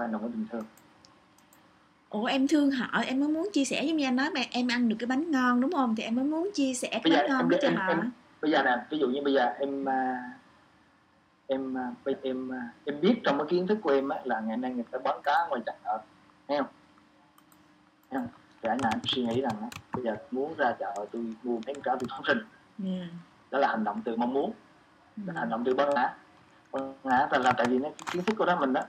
phải 0.00 0.08
hành 0.08 0.12
động 0.12 0.22
của 0.22 0.28
tình 0.28 0.46
thương 0.52 0.64
ủa 2.10 2.24
em 2.24 2.48
thương 2.48 2.70
họ 2.70 3.00
em 3.00 3.20
mới 3.20 3.28
muốn 3.28 3.48
chia 3.52 3.64
sẻ 3.64 3.84
giống 3.84 3.96
như 3.96 4.04
anh 4.04 4.16
nói 4.16 4.30
mà 4.34 4.40
em 4.50 4.68
ăn 4.68 4.88
được 4.88 4.96
cái 4.98 5.06
bánh 5.06 5.30
ngon 5.30 5.60
đúng 5.60 5.72
không? 5.72 5.96
Thì 5.96 6.02
em 6.02 6.14
mới 6.14 6.24
muốn 6.24 6.50
chia 6.54 6.74
sẻ 6.74 6.88
cái 6.90 7.00
bây 7.04 7.12
giờ 7.12 7.18
bánh 7.18 7.28
ngon 7.28 7.40
em, 7.40 7.48
đó 7.48 7.58
cho 7.62 7.70
họ. 7.70 7.88
em, 7.88 8.10
bây 8.42 8.50
giờ 8.50 8.62
nè 8.62 8.76
ví 8.90 8.98
dụ 8.98 9.08
như 9.08 9.20
bây 9.24 9.32
giờ 9.32 9.44
em 9.60 9.88
à, 9.88 10.30
em 11.46 11.78
à, 11.78 11.92
em 12.22 12.52
à, 12.52 12.68
em 12.84 13.00
biết 13.00 13.14
trong 13.24 13.38
cái 13.38 13.46
kiến 13.50 13.66
thức 13.66 13.78
của 13.82 13.90
em 13.90 14.08
á, 14.08 14.20
là 14.24 14.40
ngày 14.40 14.56
nay 14.56 14.74
người 14.74 14.84
ta 14.90 14.98
bán 15.04 15.20
cá 15.22 15.46
ngoài 15.48 15.60
chợ 15.66 15.72
thấy 16.48 16.58
không? 16.58 16.66
Thấy 18.10 18.20
không? 18.20 18.28
Thì 18.62 18.68
anh 18.68 18.78
em 18.92 19.00
suy 19.04 19.22
nghĩ 19.22 19.40
rằng 19.40 19.54
á, 19.60 19.68
bây 19.92 20.04
giờ 20.04 20.16
muốn 20.30 20.54
ra 20.56 20.72
chợ 20.78 20.94
tôi 21.12 21.34
mua 21.42 21.58
mấy 21.66 21.74
cá 21.74 21.96
tôi 22.00 22.08
phóng 22.10 22.24
sinh 22.26 22.38
yeah. 22.84 23.08
đó 23.50 23.58
là 23.58 23.68
hành 23.68 23.84
động 23.84 24.02
từ 24.04 24.16
mong 24.16 24.32
muốn. 24.32 24.52
Ừ. 25.16 25.22
là 25.26 25.40
hành 25.40 25.50
động 25.50 25.62
từ 25.64 25.74
bán 25.74 25.94
ngã. 25.94 26.14
Bán 26.72 26.94
ngã 27.04 27.28
là, 27.30 27.38
là 27.38 27.52
tại 27.52 27.66
vì 27.66 27.78
nó 27.78 27.88
cái 27.88 28.06
kiến 28.12 28.22
thức 28.22 28.34
của 28.38 28.44
đó 28.44 28.56
mình 28.60 28.72
đó 28.72 28.82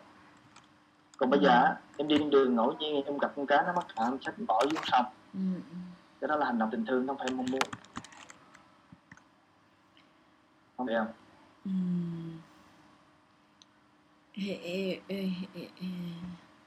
còn 1.22 1.30
bây 1.30 1.40
giờ 1.40 1.76
em 1.98 2.08
đi 2.08 2.16
trên 2.20 2.30
đường 2.30 2.56
ngẫu 2.56 2.74
nhiên 2.80 3.06
em 3.06 3.18
gặp 3.18 3.32
con 3.36 3.46
cá 3.46 3.62
nó 3.62 3.74
mắc 3.74 3.86
cạn 3.96 4.06
em 4.12 4.22
xách 4.22 4.34
bỏ 4.48 4.62
xuống 4.64 4.84
sông 4.92 5.06
Ừ, 5.34 5.40
ừ. 5.56 5.76
cái 6.22 6.28
đó 6.28 6.36
là 6.36 6.46
hành 6.46 6.58
động 6.60 6.70
tình 6.72 6.86
thương 6.86 7.08
không 7.08 7.18
phải 7.18 7.28
mong 7.32 7.46
muốn 7.52 7.62
không 10.78 10.88
hiểu 10.88 11.00
không 11.00 11.14
Ừ. 11.66 11.72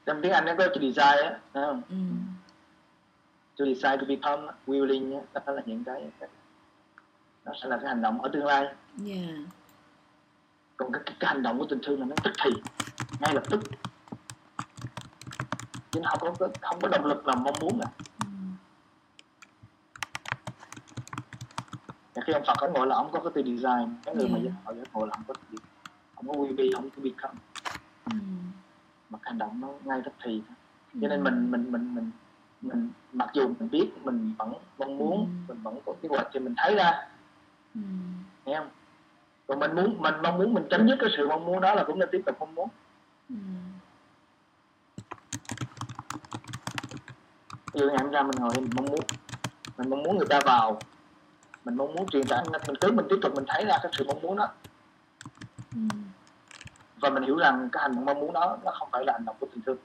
Trong 0.05 0.21
tiếng 0.21 0.31
Anh 0.31 0.45
nó 0.45 0.53
có 0.57 0.67
chữ 0.75 0.81
desire 0.81 1.21
á 1.23 1.39
không 1.53 1.81
Ừ. 1.89 1.95
to 3.59 3.65
decide 3.65 3.97
to 3.97 4.03
become 4.07 4.43
willing 4.67 5.15
á, 5.33 5.41
đó 5.45 5.53
là 5.53 5.61
những 5.65 5.83
cái 5.83 6.09
nó 7.45 7.51
sẽ 7.61 7.67
là 7.69 7.77
cái 7.77 7.87
hành 7.87 8.01
động 8.01 8.21
ở 8.21 8.29
tương 8.33 8.45
lai 8.45 8.63
Yeah. 9.07 9.29
còn 10.77 10.91
cái, 10.91 11.01
cái, 11.05 11.15
cái 11.19 11.27
hành 11.33 11.43
động 11.43 11.59
của 11.59 11.65
tình 11.69 11.79
thương 11.83 11.99
là 11.99 12.05
nó 12.05 12.15
tức 12.23 12.33
thì 12.43 12.49
ngay 13.19 13.33
lập 13.33 13.43
tức 13.49 13.59
chứ 15.95 16.01
nó 16.03 16.09
không 16.19 16.35
có 16.39 16.47
không 16.61 16.79
có 16.81 16.87
động 16.87 17.05
lực 17.05 17.27
làm 17.27 17.43
mong 17.43 17.55
muốn 17.61 17.79
à 17.79 17.87
Ừ. 22.15 22.21
Khi 22.25 22.33
ông 22.33 22.43
Phật 22.47 22.57
ông 22.57 22.73
ngồi 22.73 22.87
là 22.87 22.95
ông 22.95 23.09
có 23.11 23.19
cái 23.19 23.31
từ 23.35 23.41
design 23.43 23.95
cái 24.05 24.15
người 24.15 24.27
mà 24.29 24.39
Yeah. 24.39 24.53
họ 24.65 24.73
ngộ 24.93 25.05
là 25.05 25.11
ông 25.17 25.23
có 25.27 25.33
từ 25.51 25.57
ông 26.15 26.27
có 26.27 26.33
will 26.33 26.55
be 26.55 26.63
không 26.75 26.89
có 26.89 27.01
become 27.03 27.33
Ừ. 28.05 28.11
mà 29.09 29.19
hành 29.21 29.37
động 29.37 29.59
nó 29.61 29.67
ngay 29.83 30.01
tức 30.05 30.13
thì 30.23 30.41
cho 31.01 31.07
nên 31.07 31.23
mình 31.23 31.51
mình 31.51 31.71
mình 31.71 31.95
mình 31.95 32.11
mình 32.61 32.89
mặc 33.13 33.29
dù 33.33 33.47
mình 33.59 33.69
biết 33.69 33.91
mình 34.03 34.33
vẫn 34.37 34.53
mong 34.77 34.97
muốn 34.97 35.19
Ừ. 35.47 35.53
mình 35.53 35.63
vẫn 35.63 35.79
có 35.85 35.93
kế 36.01 36.09
hoạch 36.09 36.27
thì 36.33 36.39
mình 36.39 36.53
thấy 36.57 36.75
ra 36.75 37.07
Ừ. 37.75 37.81
nghe 38.45 38.57
không 38.57 38.69
còn 39.47 39.59
mình 39.59 39.75
muốn 39.75 40.01
mình 40.01 40.13
mong 40.23 40.37
muốn 40.37 40.53
mình 40.53 40.63
chấm 40.69 40.87
dứt 40.87 40.95
cái 40.99 41.09
sự 41.17 41.27
mong 41.27 41.45
muốn 41.45 41.61
đó 41.61 41.75
là 41.75 41.83
cũng 41.83 41.99
nên 41.99 42.09
tiếp 42.11 42.21
tục 42.25 42.35
mong 42.39 42.55
muốn 42.55 42.69
Ừ. 43.29 43.35
ví 47.75 47.81
dụ 47.81 47.87
ngày 47.87 47.97
hôm 48.01 48.11
ra 48.11 48.23
mình 48.23 48.35
ngồi 48.39 48.49
mình 48.55 48.69
mong 48.75 48.85
muốn. 48.85 48.99
Mình 49.77 49.89
mong 49.89 50.03
muốn 50.03 50.17
người 50.17 50.27
ta 50.27 50.39
vào. 50.45 50.79
Mình 51.65 51.75
mong 51.75 51.95
muốn 51.95 52.09
truyền 52.09 52.27
tải. 52.27 52.43
Mình 52.51 52.75
cứ 52.81 52.91
mình 52.91 53.05
tiếp 53.09 53.15
tục 53.21 53.35
mình 53.35 53.43
thấy 53.47 53.65
ra 53.65 53.77
cái 53.83 53.91
sự 53.97 54.05
mong 54.07 54.21
muốn 54.21 54.37
đó. 54.37 54.47
Ừ. 55.75 55.81
và 56.99 57.09
mình 57.09 57.23
hiểu 57.23 57.37
rằng 57.37 57.69
cái 57.71 57.81
hành 57.81 57.95
động 57.95 58.05
mong 58.05 58.19
muốn 58.19 58.33
đó 58.33 58.57
nó 58.63 58.71
không 58.71 58.89
phải 58.91 59.05
là 59.05 59.13
hành 59.13 59.25
động 59.25 59.35
của 59.39 59.47
tình 59.51 59.63
thương. 59.65 59.77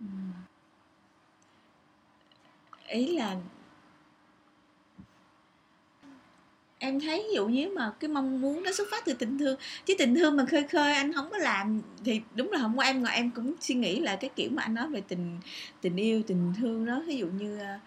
Ừ. 0.00 0.06
ý 2.86 3.18
là 3.18 3.36
em 6.78 7.00
thấy 7.00 7.24
ví 7.28 7.34
dụ 7.34 7.48
như 7.48 7.70
mà 7.74 7.92
cái 8.00 8.08
mong 8.08 8.40
muốn 8.40 8.62
nó 8.62 8.72
xuất 8.72 8.88
phát 8.90 9.04
từ 9.04 9.12
tình 9.12 9.38
thương 9.38 9.56
chứ 9.86 9.94
tình 9.98 10.14
thương 10.14 10.36
mà 10.36 10.44
khơi 10.44 10.62
khơi 10.62 10.92
anh 10.92 11.12
không 11.12 11.30
có 11.30 11.38
làm 11.38 11.80
thì 12.04 12.20
đúng 12.34 12.52
là 12.52 12.58
không 12.58 12.76
có 12.76 12.82
em 12.82 13.02
ngồi 13.02 13.12
em 13.12 13.30
cũng 13.30 13.54
suy 13.60 13.74
nghĩ 13.74 14.00
là 14.00 14.16
cái 14.16 14.30
kiểu 14.36 14.50
mà 14.52 14.62
anh 14.62 14.74
nói 14.74 14.88
về 14.88 15.02
tình 15.08 15.38
tình 15.80 15.96
yêu 15.96 16.22
tình 16.26 16.52
thương 16.58 16.86
đó 16.86 17.02
ví 17.06 17.16
dụ 17.16 17.26
như 17.26 17.58
à, 17.58 17.80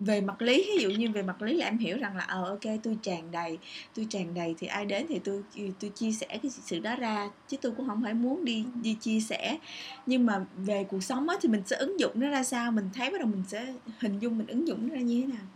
về 0.00 0.20
mặt 0.20 0.42
lý 0.42 0.64
ví 0.76 0.82
dụ 0.82 0.90
như 0.90 1.10
về 1.10 1.22
mặt 1.22 1.42
lý 1.42 1.54
là 1.56 1.66
em 1.66 1.78
hiểu 1.78 1.98
rằng 1.98 2.16
là 2.16 2.24
ờ 2.24 2.44
ok 2.44 2.74
tôi 2.82 2.98
tràn 3.02 3.30
đầy 3.30 3.58
tôi 3.94 4.06
tràn 4.10 4.34
đầy 4.34 4.54
thì 4.58 4.66
ai 4.66 4.84
đến 4.86 5.06
thì 5.08 5.18
tôi 5.24 5.42
tôi 5.80 5.90
chia 5.94 6.12
sẻ 6.12 6.26
cái 6.42 6.50
sự 6.50 6.78
đó 6.78 6.96
ra 6.96 7.30
chứ 7.48 7.56
tôi 7.60 7.72
cũng 7.76 7.88
không 7.88 8.02
phải 8.02 8.14
muốn 8.14 8.44
đi 8.44 8.64
đi 8.82 8.96
chia 9.00 9.20
sẻ. 9.20 9.58
Nhưng 10.06 10.26
mà 10.26 10.44
về 10.56 10.84
cuộc 10.84 11.04
sống 11.04 11.28
á 11.28 11.36
thì 11.40 11.48
mình 11.48 11.62
sẽ 11.66 11.76
ứng 11.76 12.00
dụng 12.00 12.12
nó 12.14 12.28
ra 12.28 12.44
sao 12.44 12.72
mình 12.72 12.90
thấy 12.94 13.10
bắt 13.10 13.20
đầu 13.20 13.28
mình 13.28 13.44
sẽ 13.48 13.74
hình 13.98 14.18
dung 14.18 14.38
mình 14.38 14.46
ứng 14.46 14.68
dụng 14.68 14.88
nó 14.88 14.94
ra 14.94 15.00
như 15.00 15.20
thế 15.20 15.26
nào 15.26 15.46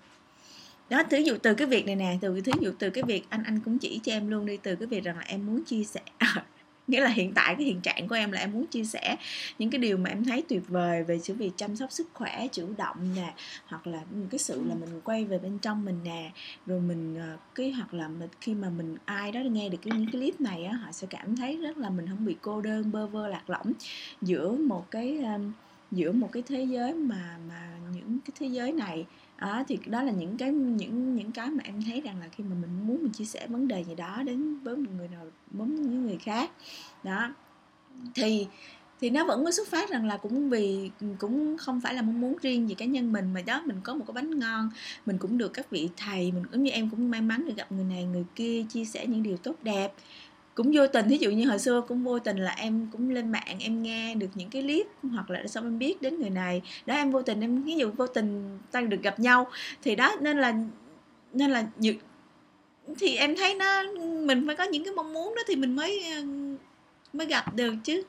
đó 0.91 1.03
thí 1.11 1.23
dụ 1.23 1.37
từ 1.43 1.55
cái 1.55 1.67
việc 1.67 1.87
này 1.87 1.97
nè 1.97 2.19
từ 2.21 2.41
thí 2.41 2.53
dụ 2.61 2.73
từ 2.78 2.91
cái 2.91 3.05
việc 3.05 3.27
anh 3.28 3.43
anh 3.43 3.61
cũng 3.61 3.78
chỉ 3.78 4.01
cho 4.03 4.12
em 4.12 4.28
luôn 4.28 4.47
đi 4.47 4.56
từ 4.56 4.77
cái 4.77 4.87
việc 4.87 5.05
rằng 5.05 5.17
là 5.17 5.25
em 5.27 5.47
muốn 5.47 5.65
chia 5.65 5.84
sẻ. 5.84 6.01
Nghĩa 6.87 7.01
là 7.01 7.09
hiện 7.09 7.33
tại 7.34 7.55
cái 7.55 7.67
hiện 7.67 7.81
trạng 7.81 8.09
của 8.09 8.15
em 8.15 8.33
là 8.33 8.41
em 8.41 8.53
muốn 8.53 8.67
chia 8.67 8.84
sẻ 8.84 9.17
những 9.59 9.71
cái 9.71 9.79
điều 9.79 9.97
mà 9.97 10.11
em 10.11 10.25
thấy 10.25 10.43
tuyệt 10.49 10.62
vời 10.69 11.03
về 11.03 11.19
sự 11.19 11.34
việc 11.34 11.50
chăm 11.56 11.77
sóc 11.77 11.93
sức 11.93 12.06
khỏe 12.15 12.47
chủ 12.53 12.69
động 12.79 13.15
nè 13.17 13.34
hoặc 13.67 13.87
là 13.87 14.00
cái 14.31 14.39
sự 14.39 14.62
là 14.69 14.75
mình 14.75 15.00
quay 15.05 15.25
về 15.25 15.39
bên 15.39 15.59
trong 15.59 15.84
mình 15.84 16.00
nè 16.05 16.31
rồi 16.67 16.81
mình 16.81 17.17
ờ, 17.19 17.37
cái 17.55 17.71
hoặc 17.71 17.95
là 17.95 18.09
mình, 18.09 18.29
khi 18.41 18.55
mà 18.55 18.71
mình 18.71 18.97
ai 19.05 19.33
đó 19.33 19.41
nghe 19.41 19.69
được 19.69 19.79
cái 19.83 19.93
những 19.99 20.06
cái 20.12 20.21
clip 20.21 20.41
này 20.41 20.65
á 20.65 20.77
họ 20.77 20.93
sẽ 20.93 21.06
cảm 21.11 21.37
thấy 21.37 21.56
rất 21.56 21.79
là 21.79 21.91
mình 21.91 22.06
không 22.09 22.25
bị 22.25 22.37
cô 22.43 22.61
đơn 22.61 22.93
bơ 22.93 23.06
vơ 23.06 23.29
lạc 23.29 23.50
lõng 23.50 23.73
giữa 24.23 24.50
một 24.50 24.91
cái 24.91 25.19
giữa 25.91 26.12
một 26.12 26.29
cái 26.33 26.43
thế 26.47 26.62
giới 26.62 26.95
mà 26.95 27.39
mà 27.49 27.71
những 27.95 28.19
cái 28.25 28.33
thế 28.41 28.47
giới 28.47 28.73
này 28.73 29.06
đó 29.41 29.65
thì 29.69 29.78
đó 29.87 30.03
là 30.03 30.12
những 30.12 30.37
cái, 30.37 30.53
những 30.53 31.17
những 31.17 31.33
cái 31.33 31.51
mà 31.51 31.62
em 31.65 31.83
thấy 31.83 32.01
rằng 32.01 32.21
là 32.21 32.28
khi 32.28 32.45
mà 32.45 32.56
mình 32.61 32.87
muốn 32.87 33.03
mình 33.03 33.12
chia 33.12 33.25
sẻ 33.25 33.47
vấn 33.47 33.69
đề 33.69 33.84
gì 33.84 33.95
đó 33.95 34.23
đến 34.27 34.59
với 34.59 34.77
một 34.77 34.91
người 34.97 35.09
nào, 35.09 35.27
với 35.51 35.69
những 35.69 36.06
người 36.06 36.19
khác. 36.19 36.51
Đó. 37.05 37.34
Thì 38.15 38.47
thì 39.00 39.11
nó 39.11 39.25
vẫn 39.25 39.45
có 39.45 39.50
xuất 39.50 39.69
phát 39.69 39.91
rằng 39.91 40.06
là 40.06 40.17
cũng 40.17 40.50
vì, 40.50 40.91
cũng 41.19 41.59
không 41.59 41.81
phải 41.81 41.95
là 41.95 42.03
mong 42.03 42.21
muốn 42.21 42.37
riêng 42.43 42.69
về 42.69 42.75
cá 42.75 42.84
nhân 42.84 43.12
mình 43.12 43.33
mà 43.34 43.43
đó, 43.43 43.62
mình 43.65 43.81
có 43.83 43.95
một 43.95 44.05
cái 44.06 44.12
bánh 44.12 44.39
ngon, 44.39 44.71
mình 45.06 45.19
cũng 45.19 45.39
được 45.39 45.49
các 45.49 45.71
vị 45.71 45.89
thầy, 45.97 46.33
mình 46.33 46.47
cũng 46.53 46.62
như 46.62 46.71
em 46.71 46.91
cũng 46.91 47.11
may 47.11 47.21
mắn 47.21 47.45
được 47.47 47.56
gặp 47.56 47.73
người 47.73 47.84
này, 47.84 48.05
người 48.05 48.25
kia, 48.34 48.65
chia 48.69 48.84
sẻ 48.84 49.06
những 49.06 49.23
điều 49.23 49.37
tốt 49.37 49.55
đẹp 49.62 49.93
cũng 50.62 50.72
vô 50.75 50.87
tình 50.87 51.09
thí 51.09 51.16
dụ 51.16 51.31
như 51.31 51.48
hồi 51.48 51.59
xưa 51.59 51.81
cũng 51.81 52.04
vô 52.04 52.19
tình 52.19 52.37
là 52.37 52.54
em 52.56 52.88
cũng 52.93 53.10
lên 53.10 53.32
mạng 53.32 53.56
em 53.60 53.82
nghe 53.82 54.15
được 54.15 54.26
những 54.34 54.50
cái 54.50 54.62
clip 54.62 54.87
hoặc 55.12 55.31
là 55.31 55.47
xong 55.47 55.65
em 55.65 55.78
biết 55.78 56.03
đến 56.03 56.21
người 56.21 56.31
này. 56.31 56.62
Đó 56.87 56.94
em 56.94 57.10
vô 57.10 57.22
tình 57.22 57.41
em 57.41 57.62
ví 57.62 57.76
dụ 57.76 57.91
vô 57.91 58.06
tình 58.06 58.59
ta 58.70 58.81
được 58.81 59.03
gặp 59.03 59.20
nhau 59.20 59.47
thì 59.82 59.97
đó 59.97 60.12
nên 60.20 60.38
là 60.38 60.54
nên 61.32 61.50
là 61.50 61.66
thì 62.99 63.16
em 63.16 63.37
thấy 63.37 63.54
nó 63.54 63.82
mình 64.26 64.47
phải 64.47 64.56
có 64.56 64.65
những 64.65 64.84
cái 64.84 64.94
mong 64.94 65.12
muốn 65.12 65.34
đó 65.34 65.43
thì 65.47 65.56
mình 65.56 65.76
mới 65.76 66.12
ờ, 66.15 66.20
mới 67.12 67.26
gặp 67.26 67.54
được 67.54 67.75
chứ. 67.84 68.03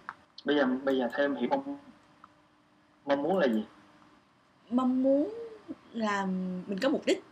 Bây 0.45 0.55
giờ 0.55 0.67
bây 0.83 0.97
giờ 0.97 1.09
theo 1.11 1.25
em 1.25 1.35
hiểu 1.35 1.49
mong 1.49 1.77
mong 3.05 3.23
muốn 3.23 3.37
là 3.37 3.47
gì? 3.47 3.63
Mong 4.69 5.03
muốn 5.03 5.33
là 5.93 6.25
mình 6.67 6.79
có 6.81 6.89
mục 6.89 7.05
đích. 7.05 7.23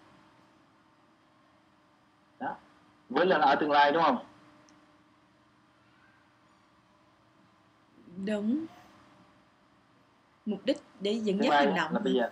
Với 3.09 3.25
là 3.25 3.37
ở 3.37 3.55
tương 3.55 3.71
lai 3.71 3.91
đúng 3.91 4.03
không 4.03 4.28
đúng 8.25 8.65
mục 10.45 10.59
đích 10.65 10.77
để 10.99 11.11
dẫn 11.11 11.43
dắt 11.43 11.53
hành 11.53 11.75
động 11.75 11.93
là 11.93 11.99
bây 11.99 12.13
giờ. 12.13 12.29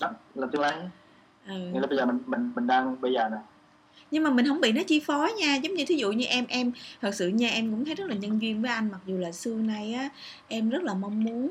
Đó 0.00 0.10
là 0.34 0.46
tương 0.52 0.62
lai 0.62 0.88
ừ. 1.46 1.58
nghĩa 1.72 1.80
là 1.80 1.86
bây 1.86 1.96
giờ 1.96 2.06
mình 2.06 2.18
mình 2.26 2.52
mình 2.54 2.66
đang 2.66 3.00
bây 3.00 3.12
giờ 3.12 3.28
nè 3.28 3.38
nhưng 4.10 4.22
mà 4.22 4.30
mình 4.30 4.48
không 4.48 4.60
bị 4.60 4.72
nó 4.72 4.82
chi 4.82 5.00
phối 5.00 5.32
nha. 5.32 5.56
Giống 5.56 5.74
như 5.74 5.84
thí 5.84 5.94
dụ 5.94 6.12
như 6.12 6.24
em 6.26 6.46
em 6.48 6.72
thật 7.00 7.14
sự 7.14 7.28
nha 7.28 7.48
em 7.48 7.70
cũng 7.70 7.84
thấy 7.84 7.94
rất 7.94 8.06
là 8.08 8.14
nhân 8.14 8.42
duyên 8.42 8.62
với 8.62 8.70
anh. 8.70 8.88
Mặc 8.92 9.00
dù 9.06 9.18
là 9.18 9.32
xưa 9.32 9.54
nay 9.54 9.92
á 9.92 10.08
em 10.48 10.70
rất 10.70 10.82
là 10.82 10.94
mong 10.94 11.24
muốn 11.24 11.50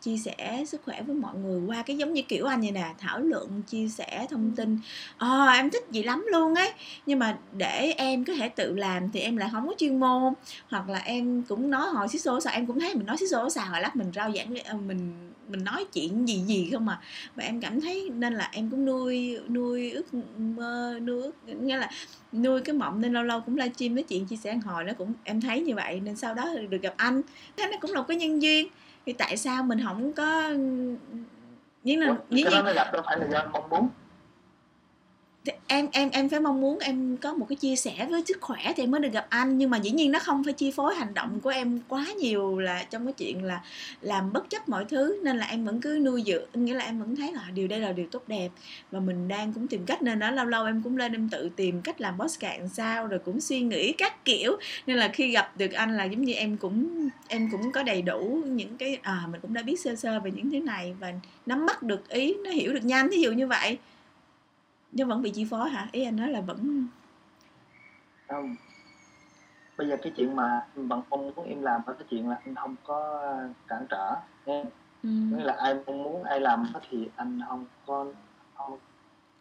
chia 0.00 0.16
sẻ 0.16 0.64
sức 0.66 0.80
khỏe 0.84 1.02
với 1.02 1.16
mọi 1.16 1.34
người 1.34 1.60
qua 1.66 1.82
cái 1.82 1.96
giống 1.96 2.12
như 2.12 2.22
kiểu 2.22 2.46
anh 2.46 2.60
vậy 2.60 2.70
nè 2.70 2.94
thảo 2.98 3.20
luận 3.20 3.62
chia 3.62 3.88
sẻ 3.88 4.26
thông 4.30 4.52
tin. 4.56 4.78
Ờ 5.18 5.46
em 5.46 5.70
thích 5.70 5.84
gì 5.90 6.02
lắm 6.02 6.26
luôn 6.32 6.54
ấy. 6.54 6.72
Nhưng 7.06 7.18
mà 7.18 7.38
để 7.52 7.94
em 7.96 8.24
có 8.24 8.34
thể 8.34 8.48
tự 8.48 8.74
làm 8.76 9.10
thì 9.12 9.20
em 9.20 9.36
lại 9.36 9.48
không 9.52 9.66
có 9.68 9.74
chuyên 9.78 10.00
môn. 10.00 10.32
Hoặc 10.68 10.88
là 10.88 10.98
em 10.98 11.42
cũng 11.42 11.70
nói 11.70 11.88
hồi 11.88 12.08
xí 12.08 12.18
xô 12.18 12.40
xào 12.40 12.54
em 12.54 12.66
cũng 12.66 12.80
thấy 12.80 12.94
mình 12.94 13.06
nói 13.06 13.16
xí 13.16 13.26
xô 13.26 13.50
xào 13.50 13.66
hồi 13.66 13.80
lát 13.80 13.96
mình 13.96 14.12
rao 14.14 14.32
giảng 14.32 14.54
ờ, 14.64 14.74
mình 14.74 15.30
mình 15.48 15.64
nói 15.64 15.86
chuyện 15.92 16.28
gì 16.28 16.34
gì 16.34 16.70
không 16.72 16.88
à. 16.88 17.00
Và 17.34 17.44
em 17.44 17.60
cảm 17.60 17.80
thấy 17.80 18.10
nên 18.14 18.34
là 18.34 18.48
em 18.52 18.70
cũng 18.70 18.84
nuôi 18.84 19.38
nuôi 19.48 19.90
ước 19.90 20.14
mơ 20.38 20.98
nuôi 21.02 21.22
ước 21.22 21.32
nghĩa 21.46 21.76
là 21.76 21.90
nuôi 22.32 22.60
cái 22.60 22.74
mộng 22.74 23.00
nên 23.00 23.12
lâu 23.12 23.22
lâu 23.22 23.40
cũng 23.40 23.56
livestream 23.56 23.94
nói 23.94 24.02
chuyện 24.02 24.26
chia 24.26 24.36
sẻ 24.36 24.54
hồi 24.64 24.84
nó 24.84 24.92
cũng 24.92 25.12
em 25.24 25.40
thấy 25.40 25.60
như 25.60 25.74
vậy 25.74 26.00
nên 26.00 26.16
sau 26.16 26.34
đó 26.34 26.48
được 26.70 26.82
gặp 26.82 26.94
anh. 26.96 27.22
Thế 27.56 27.68
nó 27.72 27.76
cũng 27.80 27.92
là 27.92 28.00
một 28.00 28.06
cái 28.08 28.16
nhân 28.16 28.42
duyên. 28.42 28.68
Thì 29.06 29.12
tại 29.12 29.36
sao 29.36 29.62
mình 29.62 29.80
không 29.84 30.12
có 30.12 30.50
những 31.82 32.00
là 32.00 32.16
cái 32.30 32.44
đó 32.44 32.62
nó 32.62 32.72
gặp 32.72 32.92
đâu 32.92 33.02
phải 33.06 33.18
là 33.18 33.26
do 33.32 33.50
mong 33.52 33.68
muốn 33.68 33.88
em 35.66 35.88
em 35.92 36.10
em 36.10 36.28
phải 36.28 36.40
mong 36.40 36.60
muốn 36.60 36.78
em 36.78 37.16
có 37.16 37.34
một 37.34 37.46
cái 37.48 37.56
chia 37.56 37.76
sẻ 37.76 38.06
với 38.10 38.22
sức 38.26 38.40
khỏe 38.40 38.72
thì 38.76 38.82
em 38.82 38.90
mới 38.90 39.00
được 39.00 39.12
gặp 39.12 39.26
anh. 39.28 39.58
Nhưng 39.58 39.70
mà 39.70 39.78
dĩ 39.78 39.90
nhiên 39.90 40.12
nó 40.12 40.18
không 40.18 40.44
phải 40.44 40.52
chi 40.52 40.70
phối 40.70 40.94
hành 40.94 41.14
động 41.14 41.40
của 41.40 41.50
em 41.50 41.80
quá 41.88 42.06
nhiều 42.20 42.58
là 42.58 42.84
trong 42.90 43.04
cái 43.06 43.12
chuyện 43.12 43.44
là 43.44 43.60
làm 44.00 44.32
bất 44.32 44.50
chấp 44.50 44.68
mọi 44.68 44.84
thứ. 44.84 45.20
Nên 45.24 45.36
là 45.36 45.46
em 45.46 45.64
vẫn 45.64 45.80
cứ 45.80 45.98
nuôi 46.02 46.22
dưỡng, 46.26 46.64
nghĩa 46.64 46.74
là 46.74 46.84
em 46.84 46.98
vẫn 46.98 47.16
thấy 47.16 47.32
là 47.32 47.44
điều 47.54 47.68
đây 47.68 47.80
là 47.80 47.92
điều 47.92 48.06
tốt 48.06 48.22
đẹp. 48.26 48.48
Và 48.90 49.00
mình 49.00 49.28
đang 49.28 49.52
cũng 49.52 49.68
tìm 49.68 49.86
cách 49.86 50.02
nên 50.02 50.18
đó, 50.18 50.30
lâu 50.30 50.46
lâu 50.46 50.64
em 50.64 50.82
cũng 50.82 50.96
lên 50.96 51.12
em 51.12 51.28
tự 51.28 51.50
tìm 51.56 51.82
cách 51.82 52.00
làm 52.00 52.18
podcast 52.18 52.74
sao, 52.74 53.06
rồi 53.06 53.20
cũng 53.24 53.40
suy 53.40 53.60
nghĩ 53.60 53.92
các 53.92 54.24
kiểu. 54.24 54.56
Nên 54.86 54.96
là 54.96 55.08
khi 55.08 55.30
gặp 55.30 55.56
được 55.56 55.72
anh 55.72 55.96
là 55.96 56.04
giống 56.04 56.24
như 56.24 56.32
em 56.32 56.56
cũng 56.56 57.08
em 57.28 57.48
cũng 57.52 57.72
có 57.72 57.82
đầy 57.82 58.02
đủ 58.02 58.42
những 58.46 58.76
cái 58.76 58.98
à 59.02 59.22
mình 59.30 59.40
cũng 59.40 59.54
đã 59.54 59.62
biết 59.62 59.80
sơ 59.80 59.96
sơ 59.96 60.20
về 60.20 60.30
những 60.30 60.50
thứ 60.50 60.60
này 60.60 60.94
và 61.00 61.12
nắm 61.46 61.66
bắt 61.66 61.82
được 61.82 62.08
ý, 62.08 62.34
nó 62.44 62.50
hiểu 62.50 62.74
được 62.74 62.84
nhanh 62.84 63.08
ví 63.08 63.20
dụ 63.20 63.32
như 63.32 63.46
vậy 63.46 63.78
nhưng 64.92 65.08
vẫn 65.08 65.22
bị 65.22 65.30
chi 65.30 65.46
phối 65.50 65.70
hả? 65.70 65.88
Ý 65.92 66.04
anh 66.04 66.16
nói 66.16 66.28
là 66.28 66.40
vẫn 66.40 66.86
không. 68.28 68.56
Bây 69.76 69.88
giờ 69.88 69.96
cái 70.02 70.12
chuyện 70.16 70.36
mà 70.36 70.66
bạn 70.74 71.02
mong 71.10 71.32
muốn 71.36 71.48
em 71.48 71.62
làm 71.62 71.80
là 71.86 71.92
cái 71.92 72.06
chuyện 72.10 72.28
là 72.28 72.36
anh 72.44 72.54
không 72.54 72.76
có 72.84 73.22
cản 73.68 73.86
trở 73.90 74.14
nghe 74.46 74.64
ừ. 75.02 75.08
nghĩa 75.08 75.44
là 75.44 75.52
ai 75.58 75.74
mong 75.86 76.02
muốn 76.02 76.24
ai 76.24 76.40
làm 76.40 76.72
thì 76.90 77.08
anh 77.16 77.40
không 77.48 77.64
có 77.86 78.06
không 78.54 78.78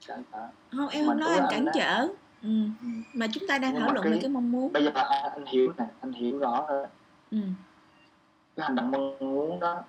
cản 0.07 0.23
trở. 0.31 0.47
Không 0.71 0.88
em 0.88 1.05
không 1.05 1.19
nói 1.19 1.38
anh 1.38 1.47
cản 1.50 1.65
trở. 1.73 2.07
ừ. 2.41 2.50
ừ. 2.81 2.88
mà 3.13 3.27
chúng 3.31 3.43
ta 3.47 3.57
đang 3.57 3.75
thảo 3.75 3.93
luận 3.93 4.05
về 4.11 4.19
cái 4.21 4.29
mong 4.29 4.51
muốn. 4.51 4.73
bây 4.73 4.83
giờ 4.83 4.91
anh 4.93 5.45
hiểu 5.45 5.73
nè 5.77 5.85
anh 6.01 6.11
hiểu 6.11 6.39
rõ 6.39 6.65
rồi. 6.69 6.88
Ừ. 7.31 7.38
cái 8.55 8.65
hành 8.65 8.75
động 8.75 8.91
mong 8.91 9.19
muốn 9.19 9.59
đó 9.59 9.83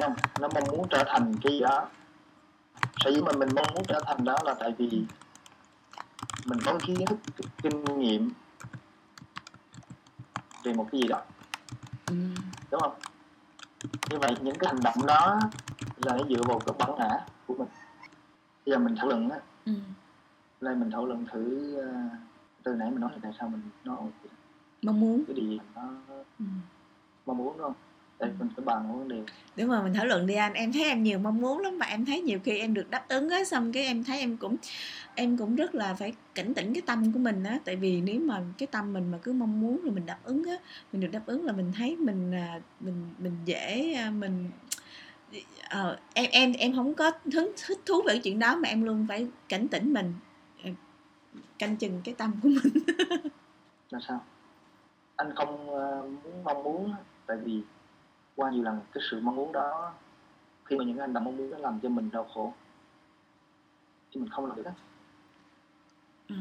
không? 0.00 0.14
Nó 0.40 0.48
mong 0.54 0.64
muốn 0.68 0.88
trở 0.90 1.04
thành 1.06 1.34
cái 1.42 1.52
gì 1.52 1.60
đó 1.60 1.88
sở 3.04 3.10
dĩ 3.10 3.20
mà 3.20 3.32
mình 3.32 3.48
mong 3.54 3.66
muốn 3.74 3.84
trở 3.88 4.00
thành 4.06 4.24
đó 4.24 4.36
là 4.44 4.54
tại 4.54 4.74
vì 4.78 5.04
mình 6.46 6.58
có 6.64 6.78
kiến 6.86 7.06
thức 7.06 7.18
kinh 7.62 7.84
nghiệm 7.98 8.30
về 10.64 10.72
một 10.72 10.88
cái 10.92 11.00
gì 11.00 11.08
đó. 11.08 11.22
Ừ. 12.06 12.14
đúng 12.70 12.80
không? 12.80 12.94
Như 14.10 14.18
vậy 14.18 14.36
những 14.42 14.58
cái 14.58 14.72
hành 14.72 14.82
động 14.82 15.06
đó 15.06 15.38
là 15.96 16.16
nó 16.16 16.24
dựa 16.28 16.42
vào 16.48 16.58
cái 16.58 16.74
bản 16.78 16.90
ngã 16.98 17.26
của 17.46 17.54
mình. 17.54 17.68
Bây 18.66 18.72
giờ 18.72 18.78
mình 18.78 18.96
thảo 18.96 19.08
luận 19.08 19.30
á. 19.30 19.38
Ừ. 19.64 19.72
lên 20.60 20.80
mình 20.80 20.90
thảo 20.90 21.06
luận 21.06 21.26
thử 21.32 21.76
uh, 21.78 22.12
từ 22.62 22.74
nãy 22.74 22.90
mình 22.90 23.00
nói 23.00 23.10
là 23.12 23.18
tại 23.22 23.32
sao 23.38 23.48
mình 23.48 23.62
nói 23.84 23.96
mong 24.82 25.00
muốn. 25.00 25.24
Cái 25.26 25.36
gì 25.36 25.58
nó 25.74 25.82
ừ. 26.38 26.44
mong 27.26 27.36
muốn 27.36 27.58
đúng 27.58 27.66
không 27.66 27.74
để 28.22 28.28
mình 28.38 28.48
phải 28.56 28.64
bàn 28.64 28.98
vấn 28.98 29.08
đề. 29.08 29.22
Đúng 29.56 29.68
rồi 29.68 29.82
mình 29.82 29.94
thảo 29.94 30.06
luận 30.06 30.26
đi 30.26 30.34
anh. 30.34 30.52
Em 30.52 30.72
thấy 30.72 30.84
em 30.84 31.02
nhiều 31.02 31.18
mong 31.18 31.40
muốn 31.40 31.58
lắm 31.58 31.78
và 31.78 31.86
em 31.86 32.04
thấy 32.04 32.20
nhiều 32.20 32.38
khi 32.44 32.58
em 32.58 32.74
được 32.74 32.90
đáp 32.90 33.04
ứng 33.08 33.30
á 33.30 33.44
xong 33.44 33.72
cái 33.72 33.84
em 33.84 34.04
thấy 34.04 34.18
em 34.18 34.36
cũng 34.36 34.56
em 35.14 35.36
cũng 35.36 35.56
rất 35.56 35.74
là 35.74 35.94
phải 35.94 36.12
cảnh 36.34 36.54
tỉnh 36.54 36.74
cái 36.74 36.82
tâm 36.86 37.12
của 37.12 37.18
mình 37.18 37.44
á. 37.44 37.58
Tại 37.64 37.76
vì 37.76 38.00
nếu 38.00 38.20
mà 38.20 38.42
cái 38.58 38.66
tâm 38.66 38.92
mình 38.92 39.10
mà 39.10 39.18
cứ 39.22 39.32
mong 39.32 39.60
muốn 39.60 39.80
rồi 39.82 39.94
mình 39.94 40.06
đáp 40.06 40.18
ứng 40.24 40.44
á 40.44 40.56
mình 40.92 41.00
được 41.00 41.08
đáp 41.12 41.22
ứng 41.26 41.44
là 41.44 41.52
mình 41.52 41.72
thấy 41.76 41.96
mình 41.96 42.34
à, 42.34 42.60
mình 42.80 43.08
mình 43.18 43.36
dễ 43.44 43.92
à, 43.92 44.10
mình 44.10 44.50
ờ, 45.68 45.98
em 46.14 46.26
em 46.30 46.52
em 46.52 46.76
không 46.76 46.94
có 46.94 47.12
hứng 47.32 47.52
thích 47.66 47.78
thú 47.86 48.02
về 48.06 48.14
cái 48.14 48.20
chuyện 48.24 48.38
đó 48.38 48.56
mà 48.56 48.68
em 48.68 48.82
luôn 48.82 49.06
phải 49.08 49.26
cảnh 49.48 49.68
tỉnh 49.68 49.92
mình 49.92 50.14
ờ, 50.64 50.70
canh 51.58 51.76
chừng 51.76 52.00
cái 52.04 52.14
tâm 52.18 52.32
của 52.42 52.48
mình. 52.48 52.84
Là 53.90 54.00
sao? 54.08 54.24
Anh 55.16 55.34
không 55.36 55.70
ờ, 55.70 56.08
muốn 56.24 56.44
mong 56.44 56.62
muốn 56.62 56.92
tại 57.26 57.36
vì 57.44 57.60
qua 58.42 58.50
nhiều 58.50 58.62
lần 58.62 58.80
cái 58.92 59.02
sự 59.10 59.20
mong 59.20 59.36
muốn 59.36 59.52
đó 59.52 59.92
khi 60.64 60.76
mà 60.76 60.84
những 60.84 60.98
hành 60.98 61.12
động 61.12 61.24
mong 61.24 61.36
muốn 61.36 61.50
đó 61.50 61.58
làm 61.58 61.80
cho 61.82 61.88
mình 61.88 62.10
đau 62.12 62.28
khổ. 62.34 62.52
Thì 64.12 64.20
mình 64.20 64.30
không 64.30 64.46
làm 64.46 64.56
được 64.56 64.62
đó 64.62 64.70
ừ. 66.28 66.34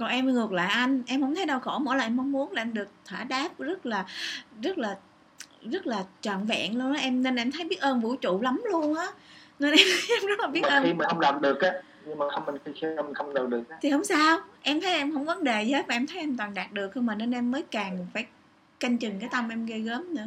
còn 0.00 0.08
em 0.08 0.26
ngược 0.26 0.52
lại 0.52 0.68
anh 0.68 1.02
em 1.06 1.20
không 1.20 1.34
thấy 1.34 1.46
đau 1.46 1.60
khổ 1.60 1.78
mỗi 1.78 1.96
lần 1.96 2.06
em 2.06 2.16
mong 2.16 2.32
muốn 2.32 2.52
là 2.52 2.62
em 2.62 2.74
được 2.74 2.88
thỏa 3.04 3.24
đáp 3.24 3.58
rất 3.58 3.86
là 3.86 4.06
rất 4.62 4.78
là 4.78 4.98
rất 5.62 5.86
là 5.86 6.04
trọn 6.20 6.46
vẹn 6.46 6.78
luôn 6.78 6.92
á. 6.92 7.00
Em 7.00 7.22
nên 7.22 7.36
em 7.36 7.52
thấy 7.52 7.64
biết 7.64 7.80
ơn 7.80 8.00
vũ 8.00 8.16
trụ 8.16 8.40
lắm 8.40 8.62
luôn 8.72 8.94
á. 8.94 9.06
Nên 9.58 9.70
em, 9.70 9.86
em 10.20 10.26
rất 10.26 10.40
là 10.40 10.46
biết 10.46 10.62
ơn. 10.62 10.84
khi 10.84 10.92
mà 10.92 11.04
không 11.08 11.20
làm 11.20 11.40
được 11.40 11.60
á 11.60 11.72
nhưng 12.06 12.18
mà 12.18 12.26
không 12.30 12.44
mình 12.46 12.56
khi 12.64 12.86
mình 12.96 13.14
không 13.14 13.34
làm 13.34 13.50
được 13.50 13.68
á. 13.68 13.76
Thì 13.80 13.90
không 13.90 14.04
sao. 14.04 14.38
Em 14.62 14.80
thấy 14.80 14.92
em 14.92 15.12
không 15.12 15.24
vấn 15.24 15.44
đề 15.44 15.62
gì 15.62 15.72
hết 15.72 15.86
và 15.88 15.94
em 15.94 16.06
thấy 16.06 16.18
em 16.18 16.36
toàn 16.36 16.54
đạt 16.54 16.72
được 16.72 16.88
không 16.94 17.06
mà 17.06 17.14
nên 17.14 17.30
em 17.30 17.50
mới 17.50 17.62
càng 17.70 18.06
phải 18.14 18.26
canh 18.80 18.98
chừng 18.98 19.20
cái 19.20 19.28
tâm 19.32 19.48
em 19.48 19.66
ghê 19.66 19.78
gớm 19.78 20.14
nữa 20.14 20.26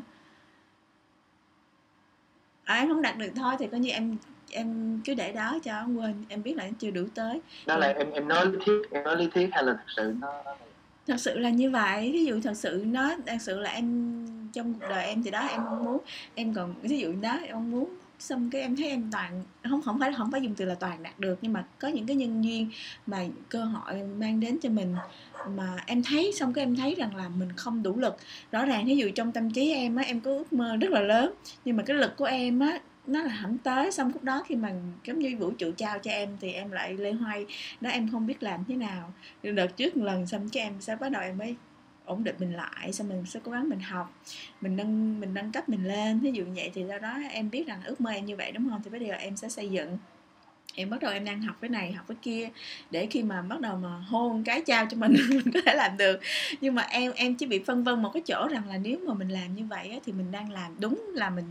à, 2.63 2.75
em 2.75 2.89
không 2.89 3.01
đặt 3.01 3.18
được 3.18 3.30
thôi 3.36 3.54
thì 3.60 3.68
coi 3.68 3.80
như 3.80 3.89
em 3.89 4.18
em 4.51 5.00
cứ 5.06 5.13
để 5.13 5.31
đó 5.31 5.60
cho 5.63 5.74
ông 5.74 6.00
quên 6.00 6.13
em 6.30 6.44
biết 6.44 6.57
là 6.57 6.69
chưa 6.80 6.92
đủ 6.92 7.04
tới. 7.15 7.42
Đó 7.65 7.77
là 7.77 7.88
em 7.88 8.12
em 8.12 8.27
nói 8.27 8.45
lý 8.45 8.57
thuyết 8.65 8.92
em 8.92 9.04
nói 9.04 9.18
lý 9.18 9.27
thuyết 9.33 9.50
hay 9.51 9.63
là 9.63 9.74
thật 9.74 9.94
sự 9.95 10.13
nó 10.21 10.44
thật 11.07 11.18
sự 11.18 11.39
là 11.39 11.50
như 11.50 11.71
vậy 11.71 12.10
ví 12.13 12.25
dụ 12.25 12.39
thật 12.44 12.54
sự 12.56 12.83
nó 12.86 13.15
thật 13.25 13.38
sự 13.39 13.60
là 13.60 13.71
em 13.71 14.25
trong 14.54 14.74
cuộc 14.74 14.88
đời 14.89 15.06
em 15.06 15.24
thì 15.24 15.31
đó 15.31 15.48
em 15.48 15.63
mong 15.63 15.86
muốn 15.86 15.98
em 16.36 16.54
còn 16.54 16.74
ví 16.81 17.00
dụ 17.00 17.13
đó 17.21 17.38
em 17.44 17.54
mong 17.54 17.71
muốn 17.71 17.89
xong 18.19 18.50
cái 18.50 18.62
em 18.62 18.75
thấy 18.75 18.89
em 18.89 19.10
toàn, 19.12 19.44
không 19.69 19.81
không 19.81 20.00
phải 20.00 20.13
không 20.18 20.31
phải 20.31 20.42
dùng 20.42 20.56
từ 20.56 20.65
là 20.65 20.75
toàn 20.75 21.04
đạt 21.04 21.19
được, 21.19 21.39
nhưng 21.42 21.54
mà 21.54 21.65
có 21.80 21.88
những 21.88 22.07
cái 22.07 22.15
nhân 22.15 22.44
duyên 22.44 22.69
mà 23.07 23.25
cơ 23.50 23.63
hội 23.63 24.04
mang 24.04 24.39
đến 24.39 24.60
cho 24.62 24.69
mình 24.69 24.95
mà 25.48 25.77
em 25.86 26.04
thấy, 26.04 26.31
xong 26.33 26.54
cái 26.54 26.63
em 26.63 26.75
thấy 26.75 26.95
rằng 26.95 27.15
là 27.15 27.30
mình 27.30 27.50
không 27.56 27.83
đủ 27.83 27.98
lực. 27.98 28.18
Rõ 28.51 28.65
ràng 28.65 28.86
ví 28.86 28.98
dụ 28.98 29.10
trong 29.15 29.31
tâm 29.31 29.51
trí 29.51 29.71
em 29.71 29.95
á, 29.95 30.04
em 30.04 30.19
có 30.19 30.31
ước 30.31 30.54
mơ 30.54 30.75
rất 30.75 30.92
là 30.92 31.01
lớn, 31.01 31.33
nhưng 31.65 31.77
mà 31.77 31.83
cái 31.83 31.98
lực 31.98 32.18
của 32.18 32.25
em 32.25 32.60
á, 32.60 32.80
nó 33.07 33.24
là 33.24 33.39
không 33.42 33.57
tới. 33.57 33.92
Xong 33.92 34.12
lúc 34.13 34.24
đó 34.24 34.44
khi 34.48 34.56
mà 34.56 34.74
giống 35.04 35.19
như 35.19 35.38
vũ 35.39 35.51
trụ 35.51 35.71
trao 35.71 36.00
cho 36.00 36.12
em 36.12 36.38
thì 36.42 36.51
em 36.51 36.71
lại 36.71 36.94
lê 36.94 37.12
hoay 37.12 37.45
đó 37.81 37.89
em 37.89 38.10
không 38.12 38.27
biết 38.27 38.44
làm 38.44 38.63
thế 38.68 38.75
nào. 38.75 39.13
Đợt 39.44 39.77
trước 39.77 39.98
một 39.98 40.06
lần 40.06 40.27
xong 40.27 40.50
cho 40.50 40.60
em 40.60 40.74
sẽ 40.80 40.95
bắt 40.95 41.10
đầu 41.10 41.21
em 41.21 41.38
mới 41.38 41.56
ổn 42.05 42.23
định 42.23 42.35
mình 42.39 42.53
lại 42.53 42.94
xong 42.94 43.09
mình 43.09 43.25
sẽ 43.25 43.39
cố 43.44 43.51
gắng 43.51 43.69
mình 43.69 43.79
học 43.79 44.13
mình 44.61 44.75
nâng 44.75 45.19
mình 45.19 45.33
nâng 45.33 45.51
cấp 45.51 45.69
mình 45.69 45.88
lên. 45.88 46.19
Ví 46.19 46.31
dụ 46.31 46.45
như 46.45 46.53
vậy 46.55 46.71
thì 46.73 46.83
do 46.83 46.97
đó 46.97 47.17
em 47.31 47.50
biết 47.50 47.67
rằng 47.67 47.81
ước 47.85 48.01
mơ 48.01 48.11
em 48.11 48.25
như 48.25 48.35
vậy 48.35 48.51
đúng 48.51 48.69
không? 48.69 48.81
Thì 48.83 48.89
bây 48.89 49.00
giờ 49.00 49.13
em 49.13 49.35
sẽ 49.35 49.50
xây 49.50 49.69
dựng. 49.69 49.97
Em 50.75 50.89
bắt 50.89 51.01
đầu 51.01 51.11
em 51.11 51.25
đang 51.25 51.41
học 51.41 51.55
cái 51.61 51.69
này 51.69 51.91
học 51.91 52.05
cái 52.07 52.17
kia 52.21 52.50
để 52.91 53.07
khi 53.11 53.23
mà 53.23 53.41
bắt 53.41 53.59
đầu 53.59 53.77
mà 53.77 53.89
hôn 53.89 54.44
cái 54.44 54.61
trao 54.65 54.85
cho 54.85 54.97
mình 54.97 55.13
mình 55.29 55.51
có 55.53 55.59
thể 55.65 55.73
làm 55.75 55.97
được. 55.97 56.19
Nhưng 56.61 56.75
mà 56.75 56.81
em 56.81 57.11
em 57.15 57.35
chỉ 57.35 57.45
bị 57.45 57.59
phân 57.59 57.83
vân 57.83 58.01
một 58.01 58.11
cái 58.13 58.23
chỗ 58.25 58.47
rằng 58.47 58.69
là 58.69 58.77
nếu 58.77 59.00
mà 59.07 59.13
mình 59.13 59.29
làm 59.29 59.55
như 59.55 59.65
vậy 59.65 59.89
á, 59.89 59.97
thì 60.05 60.13
mình 60.13 60.31
đang 60.31 60.51
làm 60.51 60.75
đúng 60.79 61.11
là 61.13 61.29
mình 61.29 61.45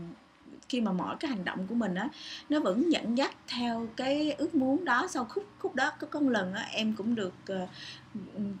khi 0.69 0.81
mà 0.81 0.91
mọi 0.91 1.15
cái 1.19 1.29
hành 1.29 1.45
động 1.45 1.67
của 1.67 1.75
mình 1.75 1.95
á 1.95 2.09
nó 2.49 2.59
vẫn 2.59 2.91
dẫn 2.91 3.17
dắt 3.17 3.35
theo 3.47 3.87
cái 3.95 4.31
ước 4.31 4.55
muốn 4.55 4.85
đó. 4.85 5.07
Sau 5.09 5.25
khúc 5.25 5.45
khúc 5.59 5.75
đó 5.75 5.91
có 5.99 6.07
con 6.07 6.29
lần 6.29 6.53
á 6.53 6.67
em 6.71 6.93
cũng 6.93 7.15
được 7.15 7.33
uh, 7.53 7.69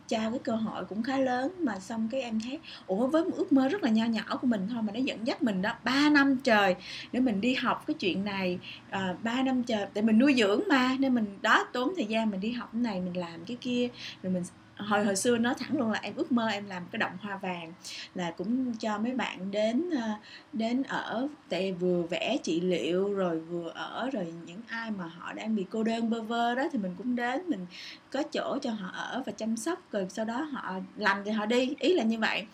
trao 0.07 0.29
cái 0.29 0.39
cơ 0.39 0.55
hội 0.55 0.85
cũng 0.85 1.03
khá 1.03 1.17
lớn. 1.17 1.51
Mà 1.59 1.79
xong 1.79 2.07
cái 2.11 2.21
em 2.21 2.39
thấy 2.39 2.59
ủa 2.87 3.07
với 3.07 3.23
một 3.23 3.35
ước 3.35 3.51
mơ 3.51 3.69
rất 3.69 3.83
là 3.83 3.89
nho 3.89 4.05
nhỏ 4.05 4.37
của 4.41 4.47
mình 4.47 4.67
thôi 4.71 4.81
mà 4.81 4.93
nó 4.93 4.99
dẫn 4.99 5.27
dắt 5.27 5.43
mình 5.43 5.61
đó 5.61 5.75
3 5.83 6.09
năm 6.09 6.37
trời 6.43 6.75
để 7.11 7.19
mình 7.19 7.41
đi 7.41 7.53
học 7.53 7.83
cái 7.87 7.93
chuyện 7.93 8.25
này. 8.25 8.59
Ờ, 8.89 8.99
à, 8.99 9.15
3 9.23 9.41
năm 9.41 9.63
trời 9.63 9.87
để 9.93 10.01
mình 10.01 10.19
nuôi 10.19 10.33
dưỡng 10.37 10.61
mà 10.69 10.95
nên 10.99 11.15
mình 11.15 11.37
đó 11.41 11.67
tốn 11.73 11.93
thời 11.95 12.05
gian 12.05 12.29
mình 12.29 12.39
đi 12.39 12.51
học 12.51 12.69
cái 12.73 12.81
này 12.81 13.01
mình 13.01 13.17
làm 13.17 13.45
cái 13.45 13.57
kia 13.61 13.87
rồi 14.23 14.33
mình 14.33 14.43
hồi 14.77 15.05
hồi 15.05 15.15
xưa 15.15 15.37
nói 15.37 15.53
thẳng 15.57 15.77
luôn 15.77 15.91
là 15.91 15.99
em 15.99 16.15
ước 16.15 16.31
mơ 16.31 16.47
em 16.47 16.65
làm 16.65 16.83
cái 16.91 16.99
động 16.99 17.11
hoa 17.21 17.37
vàng, 17.37 17.73
là 18.15 18.31
cũng 18.31 18.73
cho 18.79 18.97
mấy 18.97 19.11
bạn 19.11 19.51
đến 19.51 19.89
ờ, 19.89 20.09
đến 20.53 20.83
ở, 20.83 21.27
tại 21.49 21.73
vừa 21.73 22.01
vẽ 22.01 22.37
trị 22.43 22.61
liệu, 22.61 23.13
rồi 23.13 23.39
vừa 23.39 23.69
ở, 23.69 24.09
rồi 24.13 24.33
những 24.45 24.61
ai 24.67 24.91
mà 24.91 25.05
họ 25.05 25.33
đang 25.33 25.55
bị 25.55 25.65
cô 25.69 25.83
đơn 25.83 26.09
bơ 26.09 26.21
vơ 26.21 26.55
đó 26.55 26.63
thì 26.71 26.79
mình 26.79 26.95
cũng 26.97 27.15
đến, 27.15 27.41
mình 27.47 27.65
có 28.11 28.23
chỗ 28.23 28.57
cho 28.61 28.71
họ 28.71 28.89
ở 28.89 29.23
và 29.25 29.31
chăm 29.31 29.57
sóc, 29.57 29.79
rồi 29.91 30.07
sau 30.09 30.25
đó 30.25 30.41
họ 30.41 30.73
làm 30.97 31.23
thì 31.25 31.31
họ 31.31 31.45
đi. 31.45 31.75
Ý 31.79 31.93
là 31.93 32.03
như 32.03 32.19
vậy. 32.19 32.45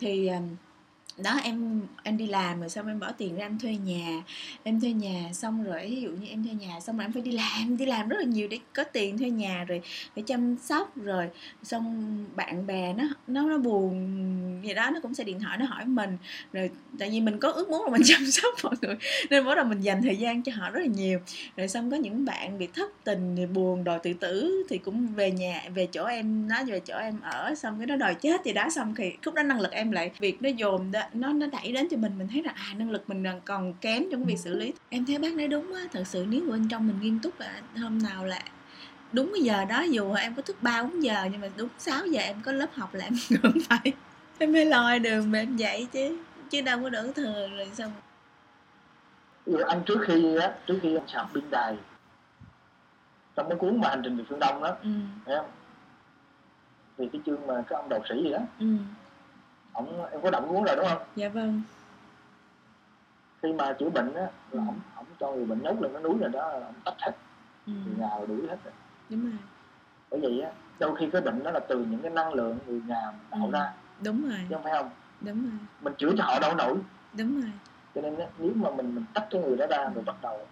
Thì 0.00 0.26
ờ, 0.26 0.38
đó, 1.16 1.40
em 1.44 1.80
em 2.02 2.16
đi 2.16 2.26
làm 2.26 2.60
rồi 2.60 2.68
xong 2.68 2.86
em 2.86 3.00
bỏ 3.00 3.12
tiền 3.12 3.36
ra 3.36 3.46
em 3.46 3.58
thuê 3.58 3.76
nhà. 3.76 4.22
Em 4.62 4.80
thuê 4.80 4.92
nhà 4.92 5.32
xong 5.32 5.64
rồi, 5.64 5.86
ví 5.90 6.00
dụ 6.02 6.10
như 6.10 6.26
em 6.26 6.44
thuê 6.44 6.54
nhà 6.54 6.80
xong 6.80 6.96
rồi 6.96 7.04
em 7.04 7.12
phải 7.12 7.22
đi 7.22 7.32
làm 7.32 7.76
đi 7.76 7.86
làm 7.86 8.08
rất 8.08 8.16
là 8.18 8.24
nhiều 8.24 8.48
để 8.48 8.58
có 8.74 8.84
tiền 8.84 9.18
thuê 9.18 9.30
nhà 9.30 9.64
rồi 9.64 9.82
phải 10.14 10.24
chăm 10.26 10.56
sóc 10.56 10.96
rồi. 10.96 11.28
Xong 11.62 12.24
bạn 12.36 12.66
bè 12.66 12.92
nó 12.92 13.04
nó 13.26 13.48
nó 13.48 13.58
buồn 13.58 13.92
gì 14.62 14.74
đó, 14.74 14.90
nó 14.90 15.00
cũng 15.00 15.14
sẽ 15.14 15.24
điện 15.24 15.40
thoại, 15.40 15.58
nó 15.58 15.66
hỏi 15.66 15.84
mình. 15.84 16.18
Rồi 16.52 16.70
tại 16.98 17.10
vì 17.10 17.20
mình 17.20 17.38
có 17.38 17.50
ước 17.50 17.68
muốn 17.68 17.84
là 17.84 17.90
mình 17.90 18.02
chăm 18.04 18.26
sóc 18.26 18.54
mọi 18.62 18.74
người, 18.82 18.96
nên 19.30 19.46
bắt 19.46 19.54
đầu 19.54 19.64
mình 19.64 19.80
dành 19.80 20.02
thời 20.02 20.16
gian 20.16 20.42
cho 20.42 20.52
họ 20.54 20.70
rất 20.70 20.80
là 20.80 20.86
nhiều. 20.86 21.20
Rồi 21.56 21.68
xong 21.68 21.90
có 21.90 21.96
những 21.96 22.24
bạn 22.24 22.58
bị 22.58 22.66
thất 22.66 22.90
tình 23.04 23.34
thì 23.36 23.46
buồn, 23.46 23.84
đòi 23.84 23.98
tự 23.98 24.12
tử 24.12 24.64
thì 24.68 24.78
cũng 24.78 25.06
về 25.06 25.30
nhà, 25.30 25.62
về 25.74 25.88
chỗ 25.92 26.04
em 26.04 26.48
nó 26.48 26.64
về 26.64 26.80
chỗ 26.80 26.96
em 26.96 27.20
ở, 27.20 27.54
xong 27.54 27.78
cái 27.78 27.86
nó 27.86 27.96
đòi 27.96 28.14
chết 28.14 28.40
thì 28.44 28.52
đó, 28.52 28.68
xong 28.70 28.94
thì 28.96 29.12
lúc 29.22 29.34
đó 29.34 29.42
năng 29.42 29.60
lực 29.60 29.72
em 29.72 29.90
lại, 29.90 30.10
việc 30.18 30.42
nó 30.42 30.48
dồn 30.48 30.92
đó, 30.92 31.00
nó 31.12 31.32
nó 31.32 31.46
đẩy 31.46 31.72
đến 31.72 31.88
cho 31.90 31.96
mình 31.96 32.12
mình 32.18 32.28
thấy 32.28 32.42
là 32.42 32.52
à 32.56 32.74
năng 32.76 32.90
lực 32.90 33.08
mình 33.08 33.24
còn 33.44 33.74
kém 33.74 34.04
trong 34.10 34.24
cái 34.24 34.34
việc 34.34 34.38
xử 34.38 34.54
lý. 34.54 34.72
Em 34.88 35.04
thấy 35.06 35.18
bác 35.18 35.34
nói 35.34 35.48
đúng 35.48 35.74
á, 35.74 35.82
thật 35.92 36.04
sự 36.06 36.26
nếu 36.28 36.40
bên 36.50 36.68
trong 36.68 36.86
mình 36.86 36.96
nghiêm 37.00 37.18
túc 37.22 37.40
là 37.40 37.60
hôm 37.76 37.98
nào 38.02 38.24
là 38.24 38.42
đúng 39.12 39.32
cái 39.34 39.42
giờ 39.42 39.64
đó, 39.64 39.82
dù 39.82 40.12
em 40.12 40.34
có 40.34 40.42
thức 40.42 40.56
ba, 40.62 40.82
bốn 40.82 41.02
giờ 41.02 41.28
nhưng 41.32 41.40
mà 41.40 41.48
đúng 41.56 41.68
6 41.78 42.06
giờ 42.06 42.20
em 42.20 42.36
có 42.44 42.52
lớp 42.52 42.74
học 42.74 42.94
là 42.94 43.04
em 43.04 43.14
vẫn 43.42 43.52
phải 43.68 43.92
em 44.38 44.52
mới 44.52 44.64
lòi 44.64 44.98
đường 44.98 45.30
mà 45.30 45.38
em 45.38 45.56
dậy 45.56 45.88
chứ 45.92 46.18
chứ 46.50 46.60
đâu 46.60 46.78
có 46.82 46.88
đỡ 46.88 47.12
thừa 47.14 47.48
rồi 47.56 47.70
xong 47.74 47.92
anh 49.66 49.82
trước 49.86 49.98
khi 50.06 50.36
á 50.36 50.54
trước 50.66 50.78
khi 50.82 50.96
anh 50.96 51.06
chọn 51.06 51.26
pin 51.34 51.50
đài 51.50 51.76
trong 53.36 53.48
cái 53.48 53.58
cuốn 53.58 53.80
mà 53.80 53.88
hành 53.88 54.00
trình 54.04 54.16
về 54.16 54.24
phương 54.28 54.38
đông 54.38 54.62
đó 54.62 54.76
ừ. 54.82 54.88
thấy 55.26 55.36
không? 55.36 55.50
Thì 56.98 57.08
cái 57.12 57.22
chương 57.26 57.46
mà 57.46 57.54
cái 57.68 57.76
ông 57.76 57.88
đạo 57.88 58.00
sĩ 58.08 58.22
gì 58.22 58.30
đó 58.30 58.38
ừ. 58.58 58.66
ông 59.72 60.10
em 60.10 60.20
có 60.22 60.30
đọc 60.30 60.44
cuốn 60.48 60.64
rồi 60.64 60.76
đúng 60.76 60.86
không? 60.88 61.02
Dạ 61.16 61.28
vâng. 61.28 61.62
Khi 63.42 63.52
mà 63.52 63.72
chữa 63.72 63.88
bệnh 63.88 64.14
á 64.14 64.26
là 64.50 64.62
ông 64.66 64.80
ông 64.94 65.06
cho 65.20 65.32
người 65.32 65.44
bệnh 65.46 65.62
nhốt 65.62 65.82
lên 65.82 65.92
cái 65.92 66.02
núi 66.02 66.18
rồi 66.20 66.30
đó 66.30 66.48
là 66.52 66.66
ông 66.66 66.74
tách 66.84 66.94
hết. 66.98 67.12
Ừ. 67.66 67.72
Rồi 67.98 68.26
đuổi 68.26 68.48
hết 68.48 68.56
rồi. 68.64 68.72
Đúng 69.10 69.22
rồi. 69.22 69.38
Bởi 70.10 70.20
vậy 70.20 70.40
á 70.40 70.50
đôi 70.78 70.96
khi 70.96 71.10
cái 71.12 71.22
bệnh 71.22 71.42
đó 71.42 71.50
là 71.50 71.60
từ 71.68 71.78
những 71.90 72.02
cái 72.02 72.10
năng 72.10 72.32
lượng 72.34 72.58
người 72.66 72.80
nhà 72.86 73.12
tạo 73.30 73.46
Ừ. 73.46 73.50
ra 73.52 73.72
đúng 74.02 74.28
rồi. 74.28 74.38
Chứ 74.48 74.54
không 74.54 74.64
phải 74.64 74.72
không? 74.72 74.90
Đúng 75.20 75.42
rồi. 75.42 75.58
Mình 75.80 75.94
chữa 75.98 76.12
cho 76.18 76.24
họ 76.24 76.38
đâu 76.38 76.54
nổi. 76.54 76.76
Đúng 77.18 77.40
rồi. 77.40 77.52
Cho 77.94 78.00
nên 78.00 78.16
nếu 78.38 78.52
mà 78.54 78.70
mình 78.70 78.94
mình 78.94 79.04
tách 79.14 79.26
cái 79.30 79.42
người 79.42 79.56
đó 79.56 79.66
ra 79.70 79.90
rồi 79.94 80.04
bắt 80.04 80.16
đầu 80.22 80.46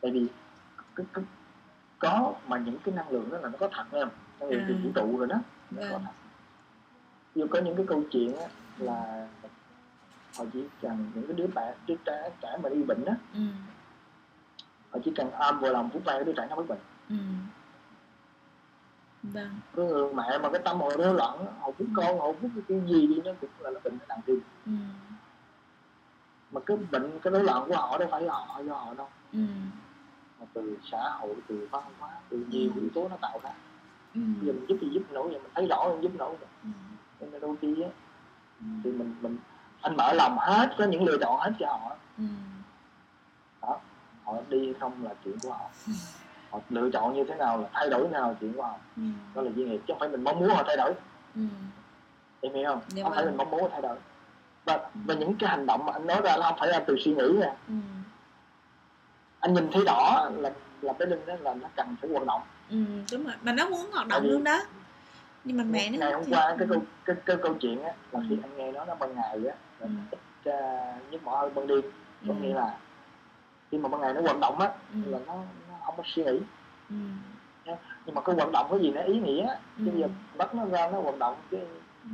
tại 0.00 0.10
vì 0.10 0.26
cái, 0.96 1.06
cái, 1.12 1.24
có 1.98 2.34
mà 2.46 2.58
những 2.58 2.78
cái 2.84 2.94
năng 2.94 3.10
lượng 3.10 3.30
đó 3.30 3.38
là 3.38 3.48
nó 3.48 3.58
có 3.58 3.68
thật 3.72 3.84
em 3.92 4.08
năng 4.40 4.50
lượng 4.50 4.62
từ 4.68 4.74
vũ 4.84 4.90
trụ 4.94 5.18
rồi 5.18 5.26
đó. 5.26 5.36
Nó 5.70 5.82
có 5.82 5.88
Vâng. 5.88 6.02
thật. 6.04 6.12
Như 7.34 7.46
có 7.46 7.60
những 7.60 7.76
cái 7.76 7.86
câu 7.88 8.02
chuyện 8.10 8.36
á 8.36 8.46
là 8.78 9.28
họ 10.38 10.44
chỉ 10.52 10.64
cần 10.82 11.10
những 11.14 11.26
cái 11.26 11.36
đứa 11.36 11.46
bạn 11.46 11.74
đứa 11.86 11.94
trẻ 12.04 12.30
trẻ 12.42 12.56
mà 12.62 12.68
đi 12.68 12.82
bệnh 12.82 13.04
á 13.04 13.14
ừ. 13.34 13.40
họ 14.90 14.98
chỉ 15.04 15.12
cần 15.16 15.30
ôm 15.30 15.60
vào 15.60 15.72
lòng 15.72 15.90
phút 15.92 16.02
vay 16.04 16.24
đứa 16.24 16.32
trẻ 16.36 16.46
nó 16.50 16.56
mất 16.56 16.68
bệnh. 16.68 16.78
Ừ 17.08 17.16
vâng. 19.22 19.50
Người 19.76 20.14
mẹ 20.14 20.38
mà 20.42 20.50
cái 20.50 20.62
tâm 20.64 20.80
họ 20.80 20.90
rối 20.98 21.14
loạn 21.14 21.46
họ 21.60 21.70
phút 21.78 21.88
con 21.96 22.18
họ 22.18 22.32
phút 22.40 22.50
cái 22.68 22.80
gì 22.86 23.06
đi 23.06 23.20
nó 23.24 23.32
cũng 23.40 23.50
là, 23.58 23.70
là 23.70 23.80
bệnh 23.84 23.98
nặng 24.08 24.20
tim 24.26 24.40
ừ. 24.66 24.72
Mà 26.50 26.60
cái 26.66 26.76
bệnh 26.90 27.20
cái 27.22 27.32
rối 27.32 27.44
loạn 27.44 27.64
của 27.68 27.74
họ 27.76 27.98
đâu 27.98 28.08
phải 28.10 28.22
là 28.22 28.32
họ 28.32 28.60
do 28.60 28.74
họ 28.74 28.94
đâu. 28.94 29.08
Ừ. 29.32 29.38
Mà 30.40 30.46
từ 30.52 30.76
xã 30.90 31.10
hội 31.20 31.34
từ 31.48 31.68
văn 31.70 31.82
hóa 31.98 32.10
từ 32.28 32.44
nhiều 32.48 32.70
yếu 32.74 32.88
tố 32.94 33.08
nó 33.08 33.16
tạo 33.20 33.40
ra. 33.42 33.50
Ừ. 34.14 34.20
Giờ 34.42 34.52
mình 34.52 34.66
giúp 34.68 34.76
thì 34.80 34.88
giúp 34.92 35.02
nổi 35.10 35.28
vậy 35.28 35.38
mình 35.38 35.52
thấy 35.54 35.66
rõ 35.66 35.88
mình 35.88 36.02
giúp 36.02 36.12
nổi 36.18 36.36
rồi. 36.40 36.48
Ừ. 36.62 36.68
Nên 37.20 37.40
đôi 37.40 37.56
khi 37.60 37.82
á 37.82 37.88
ừ. 38.60 38.66
thì 38.84 38.90
mình 38.90 39.14
mình 39.20 39.36
anh 39.80 39.96
mở 39.96 40.12
lòng 40.12 40.36
hết 40.38 40.74
có 40.78 40.84
những 40.84 41.04
lựa 41.04 41.18
chọn 41.20 41.40
hết 41.40 41.52
cho 41.58 41.66
họ. 41.66 41.96
Ừ. 42.18 42.24
Họ 44.24 44.36
đi 44.48 44.72
không 44.80 45.04
là 45.04 45.14
chuyện 45.24 45.38
của 45.42 45.52
họ. 45.52 45.70
Ừ. 45.86 45.92
họ 46.52 46.58
lựa 46.70 46.90
chọn 46.92 47.14
như 47.14 47.24
thế 47.24 47.34
nào 47.34 47.58
là 47.58 47.68
thay 47.72 47.88
đổi 47.90 48.08
nào 48.08 48.28
là 48.28 48.34
chuyện 48.40 48.52
của 48.52 48.62
họ 48.62 48.74
ừ. 48.96 49.02
Đó 49.34 49.42
là 49.42 49.50
duy 49.56 49.64
nghiệp 49.64 49.78
chứ 49.86 49.92
không 49.92 49.98
phải 50.00 50.08
mình 50.08 50.24
mong 50.24 50.38
muốn 50.40 50.48
họ 50.48 50.62
thay 50.66 50.76
đổi. 50.76 50.92
Ừ. 51.36 51.42
Em 52.40 52.54
hiểu 52.54 52.66
không? 52.70 52.80
Dạ 52.88 53.02
không 53.04 53.12
phải 53.12 53.24
vâng. 53.24 53.30
mình 53.30 53.36
mong 53.36 53.50
muốn 53.50 53.62
họ 53.62 53.68
thay 53.72 53.82
đổi. 53.82 53.96
Và 54.64 54.90
và 54.94 55.14
những 55.14 55.34
cái 55.38 55.50
hành 55.50 55.66
động 55.66 55.86
mà 55.86 55.92
anh 55.92 56.06
nói 56.06 56.20
ra 56.24 56.36
nó 56.36 56.42
không 56.42 56.56
phải 56.58 56.68
là 56.68 56.80
từ 56.86 56.96
suy 57.04 57.14
nghĩ 57.14 57.28
nha. 57.40 57.54
Ừ. 57.68 57.74
Anh 59.40 59.54
nhìn 59.54 59.68
thấy 59.72 59.82
đỏ 59.86 60.30
là 60.36 60.50
là 60.80 60.92
cái 60.98 61.08
linh 61.08 61.26
đó 61.26 61.34
là 61.40 61.54
nó 61.54 61.68
cần 61.76 61.96
phải 62.00 62.10
hoạt 62.10 62.26
động. 62.26 62.42
Ừ 62.70 62.76
đúng 63.12 63.24
rồi. 63.24 63.34
Mà 63.42 63.52
nó 63.52 63.68
muốn 63.68 63.90
hoạt 63.92 64.06
động 64.08 64.24
luôn 64.26 64.44
đó. 64.44 64.58
Nhưng 65.44 65.56
mà 65.56 65.64
mẹ 65.64 65.90
nó 65.90 65.98
ngày 65.98 66.12
không 66.12 66.22
hôm 66.22 66.32
qua 66.32 66.54
cái 66.58 66.68
câu 66.70 66.82
cái, 67.04 67.16
cái 67.26 67.36
câu 67.42 67.54
chuyện 67.60 67.82
á 67.82 67.92
là 68.12 68.20
Ừ. 68.20 68.26
khi 68.28 68.38
anh 68.42 68.56
nghe 68.56 68.72
nó 68.72 68.84
nó 68.84 68.94
ban 68.94 69.14
ngày 69.14 69.32
á 69.48 69.54
là 69.78 69.86
Ừ. 69.86 69.88
ít 70.10 70.50
uh, 70.50 71.12
nhức 71.12 71.22
mỏi 71.24 71.38
hơn 71.40 71.54
ban 71.54 71.66
đêm. 71.66 71.80
Có 72.28 72.34
Ừ. 72.34 72.40
nghĩa 72.40 72.54
là 72.54 72.78
khi 73.70 73.78
mà 73.78 73.88
ban 73.88 74.00
ngày 74.00 74.12
nó 74.14 74.20
vận 74.20 74.40
động 74.40 74.58
á 74.60 74.68
Ừ. 74.92 74.98
là 75.06 75.18
nó 75.26 75.34
không 75.86 75.94
có 75.96 76.02
suy 76.06 76.24
nghĩ. 76.24 76.40
Ừ. 76.90 76.96
Nhưng 78.06 78.14
mà 78.14 78.20
cái 78.20 78.34
vận 78.36 78.52
động 78.52 78.66
có 78.70 78.78
gì 78.78 78.90
nó 78.90 79.00
ý 79.02 79.20
nghĩa 79.20 79.46
Ừ. 79.78 79.84
chứ 79.86 79.92
giờ 79.96 80.08
bắt 80.36 80.54
nó 80.54 80.64
ra 80.64 80.90
nó 80.92 81.00
vận 81.00 81.18
động 81.18 81.36
cái 81.50 81.60
ừ. 82.04 82.10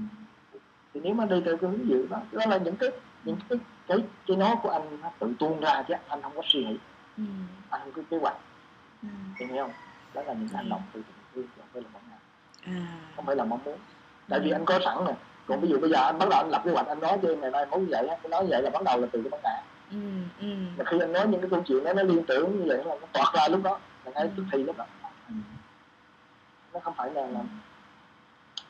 thì 0.95 1.01
nếu 1.05 1.15
mà 1.15 1.25
đi 1.25 1.41
theo 1.45 1.57
cái 1.57 1.71
hướng 1.71 1.89
dẫn 1.91 2.09
đó 2.11 2.21
đó 2.33 2.43
là 2.49 2.57
những 2.59 2.77
cái 2.77 2.91
những 3.25 3.37
cái 3.49 3.59
cái 3.89 3.99
cái 4.27 4.37
nói 4.37 4.57
của 4.63 4.71
anh 4.71 5.01
nó 5.03 5.11
tự 5.19 5.33
tuôn 5.39 5.61
ra 5.61 5.83
chứ 5.89 5.95
anh 6.09 6.23
không 6.23 6.33
có 6.37 6.43
suy 6.45 6.65
nghĩ. 6.65 6.77
Ừ. 7.17 7.23
Anh 7.71 7.81
không 7.85 7.93
có 7.93 8.03
kế 8.11 8.17
hoạch. 8.19 8.37
Ừ. 9.03 9.09
Hiểu 9.47 9.57
không? 9.63 9.73
Đó 10.15 10.23
là 10.23 10.33
những 10.33 10.49
cái 10.49 10.57
hành 10.57 10.67
Ừ. 10.67 10.71
động 10.71 10.83
từ 10.93 11.03
tình 11.03 11.15
thương 11.35 11.47
không 11.57 11.67
phải 11.73 11.83
là 11.83 11.89
mong 11.93 12.03
ngày 12.11 12.19
à. 12.81 12.99
Không 13.17 13.27
phải 13.27 13.37
là 13.37 13.45
mong 13.45 13.61
muốn. 13.65 13.79
Tại 14.29 14.41
vì 14.41 14.51
Ừ. 14.51 14.55
anh 14.55 14.65
có 14.65 14.79
sẵn 14.85 15.05
nè. 15.07 15.15
Còn 15.47 15.61
ví 15.61 15.69
dụ 15.69 15.81
bây 15.81 15.91
giờ 15.91 15.97
anh 15.97 16.19
bắt 16.19 16.29
đầu 16.31 16.41
anh 16.41 16.51
lập 16.51 16.63
kế 16.65 16.71
hoạch 16.73 16.87
anh 16.87 17.01
nói 17.01 17.19
cho 17.23 17.29
em 17.29 17.41
ngày 17.41 17.51
mai 17.51 17.67
muốn 17.67 17.81
như 17.81 17.89
vậy 17.91 18.07
cái 18.09 18.29
nói 18.31 18.47
vậy 18.49 18.63
là 18.63 18.71
bắt 18.71 18.83
đầu 18.85 19.01
là 19.01 19.07
từ 19.13 19.23
cái 19.23 19.31
vấn 19.31 19.41
đề 19.45 19.51
ừ 19.91 19.97
ừ 20.39 20.47
mà 20.79 20.85
khi 20.87 20.99
anh 21.01 21.13
nói 21.13 21.27
những 21.29 21.41
cái 21.41 21.51
câu 21.51 21.63
chuyện 21.67 21.85
đó 21.85 21.93
nó 21.93 22.03
liên 22.03 22.25
tưởng 22.27 22.59
như 22.59 22.65
vậy 22.69 22.85
là 22.85 22.95
nó 23.01 23.07
toát 23.13 23.33
ra 23.35 23.49
lúc 23.49 23.63
đó 23.63 23.81
là 24.05 24.11
ngay 24.15 24.25
Ừ. 24.25 24.31
tức 24.37 24.45
thì 24.53 24.63
lúc 24.63 24.77
đó. 24.79 24.85
Ừ 25.29 25.35
nó 26.73 26.81
không 26.81 26.95
phải 26.97 27.11
là 27.15 27.27
là 27.27 27.41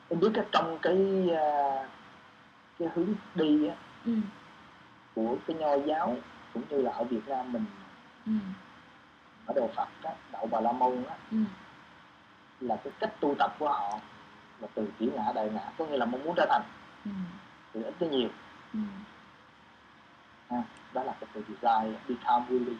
em 0.09 0.19
biết 0.19 0.29
cái 0.33 0.45
trong 0.51 0.77
cái 0.81 1.29
à, 1.37 1.87
cái 2.79 2.87
hướng 2.95 3.13
đi 3.35 3.67
á, 3.67 3.75
ừ 4.05 4.11
của 5.15 5.37
cái 5.47 5.55
nho 5.57 5.73
giáo 5.85 6.17
cũng 6.53 6.63
như 6.69 6.81
là 6.81 6.91
ở 6.91 7.03
Việt 7.03 7.27
Nam 7.27 7.51
mình. 7.51 7.65
Ừ 8.25 8.31
ở 9.45 9.53
đạo 9.55 9.69
Phật 9.75 9.87
á, 10.03 10.11
đạo 10.31 10.45
Bà 10.51 10.59
La 10.61 10.71
Môn 10.71 11.03
á, 11.09 11.15
ừ 11.31 11.37
là 12.59 12.75
cái 12.83 12.93
cách 12.99 13.13
tu 13.19 13.35
tập 13.39 13.55
của 13.59 13.69
họ 13.69 13.99
là 14.59 14.67
từ 14.73 14.87
tiểu 14.97 15.09
ngã 15.15 15.31
đại 15.35 15.49
ngã 15.53 15.71
có 15.77 15.85
nghĩa 15.85 15.97
là 15.97 16.05
mong 16.05 16.23
muốn 16.23 16.33
trở 16.37 16.45
thành. 16.49 16.61
Ừ 17.05 17.11
từ 17.73 17.83
ít 17.83 17.93
tới 17.99 18.09
nhiều. 18.09 18.29
Ừ 18.73 18.79
đó 20.93 21.03
là 21.03 21.13
cái 21.19 21.29
từ 21.33 21.43
desire 21.47 21.99
become 22.07 22.45
willing 22.49 22.75